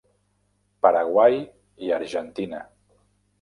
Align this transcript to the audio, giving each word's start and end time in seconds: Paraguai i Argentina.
Paraguai 0.85 1.37
i 1.89 1.93
Argentina. 1.99 2.65